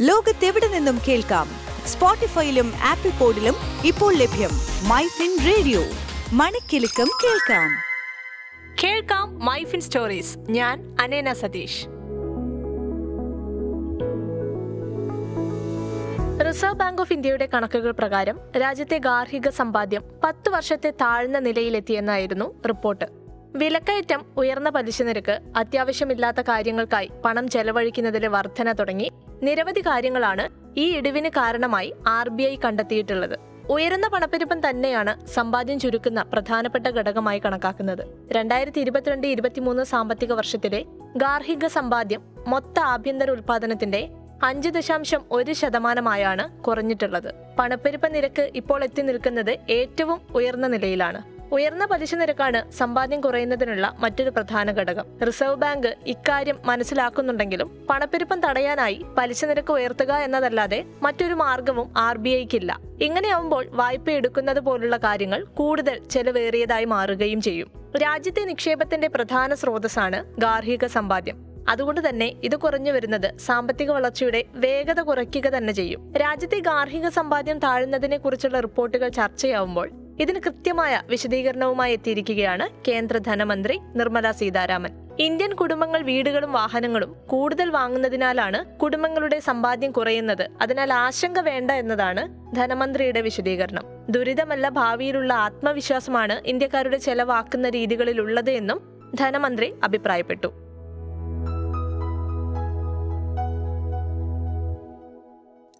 [0.00, 1.48] ലോകത്തെവിടെ നിന്നും കേൾക്കാം?
[1.86, 3.54] സ്പോട്ടിഫൈയിലും ആപ്പിൾ പോഡിലും
[3.84, 4.50] ഇപ്പോൾ ലഭ്യം
[4.88, 5.80] മൈ ഫിൻ റേഡിയോ.
[6.32, 7.70] മണിക്കെലക്കം കേൾക്കാം.
[8.84, 10.38] കേൾക്കാം മൈഫിൻ സ്റ്റോറീസ്.
[10.38, 11.86] ഞാൻ അനേന സതീഷ്.
[16.48, 23.04] റിസർവ് ബാങ്ക് ഓഫ് ഇന്ത്യയുടെ കണക്കുകൾ പ്രകാരം രാജ്യത്തെ ഗാർഹിക സമ്പാദ്യം പത്ത് വർഷത്തെ താഴ്ന്ന നിലയിലെത്തിയെന്നായിരുന്നു റിപ്പോർട്ട്.
[23.54, 29.10] വിലക്കയറ്റം ഉയർന്ന പലിശ നിരക്ക് അത്യാവശ്യമില്ലാത്ത കാര്യങ്ങൾക്കായി പണം ചെലവഴിക്കുന്നതിലെ വർധന തുടങ്ങി
[29.42, 30.48] നിരവധി കാര്യങ്ങളാണ്
[30.78, 33.36] ഈ ഇടിവിന് കാരണമായി ആർ ബി ഐ കണ്ടെത്തിയിട്ടുള്ളത്.
[33.70, 38.04] ഉയർന്ന പണപ്പെരുപ്പം തന്നെയാണ് സമ്പാദ്യം ചുരുക്കുന്ന പ്രധാനപ്പെട്ട ഘടകമായി കണക്കാക്കുന്നത്.
[38.32, 40.84] രണ്ടായിരത്തി ഇരുപത്തിരണ്ട് ഇരുപത്തിമൂന്ന് സാമ്പത്തിക വർഷത്തിലെ
[41.16, 44.08] ഗാർഹിക സമ്പാദ്യം മൊത്ത ആഭ്യന്തര ഉൽപാദനത്തിന്റെ
[44.42, 47.34] അഞ്ച് ദശാംശം ഒരു ശതമാനമായാണ് കുറഞ്ഞിട്ടുള്ളത്.
[47.58, 51.37] പണപ്പെരുപ്പ നിരക്ക് ഇപ്പോൾ എത്തി നിൽക്കുന്നത് ഏറ്റവും ഉയർന്ന നിലയിലാണ്.
[51.52, 55.04] ഉയർന്ന പലിശ നിരക്കാണ് സമ്പാദ്യം കുറയുന്നതിനുള്ള മറ്റൊരു പ്രധാന ഘടകം.
[55.26, 62.80] റിസർവ് ബാങ്ക് ഇക്കാര്യം മനസ്സിലാക്കുന്നുണ്ടെങ്കിലും പണപ്പെരുപ്പം തടയാനായി പലിശ നിരക്ക് ഉയർത്തുക എന്നതല്ലാതെ മറ്റൊരു മാർഗവും ആർ ബി ഐക്കില്ല.
[63.02, 67.72] ഇങ്ങനെയാവുമ്പോൾ വായ്പ എടുക്കുന്നത് പോലുള്ള കാര്യങ്ങൾ കൂടുതൽ ചെലവേറിയതായി മാറുകയും ചെയ്യും.
[67.96, 71.48] രാജ്യത്തെ നിക്ഷേപത്തിന്റെ പ്രധാന സ്രോതസ്സാണ് ഗാർഹിക സമ്പാദ്യം.
[71.68, 76.12] അതുകൊണ്ട് തന്നെ ഇത് കുറഞ്ഞു വരുന്നത് സാമ്പത്തിക വളർച്ചയുടെ വേഗത കുറയ്ക്കുക തന്നെ ചെയ്യും.
[76.16, 85.08] രാജ്യത്തെ ഗാർഹിക സമ്പാദ്യം താഴുന്നതിനെ കുറിച്ചുള്ള റിപ്പോർട്ടുകൾ ചർച്ചയാവുമ്പോൾ ഇതിന് കൃത്യമായ വിശദീകരണവുമായി എത്തിയിരിക്കുകയാണ് കേന്ദ്ര ധനമന്ത്രി നിർമ്മല സീതാരാമൻ.
[85.18, 90.48] ഇന്ത്യൻ കുടുംബങ്ങൾ വീടുകളും വാഹനങ്ങളും കൂടുതൽ വാങ്ങുന്നതിനാലാണ് കുടുംബങ്ങളുടെ സമ്പാദ്യം കുറയുന്നത്.
[90.62, 93.82] അതിനാൽ ആശങ്ക വേണ്ട എന്നതാണ് ധനമന്ത്രിയുടെ വിശദീകരണം.
[94.10, 98.80] ദുരിതമല്ല ഭാവിയിലുള്ള ആത്മവിശ്വാസമാണ് ഇന്ത്യക്കാരുടെ ചെലവാക്കുന്ന രീതികളിലുള്ളത് എന്നും
[99.14, 100.48] ധനമന്ത്രി അഭിപ്രായപ്പെട്ടു.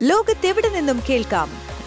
[0.02, 1.67] ലോകത്തെവിടെ നിന്നും കേൾക്കാം?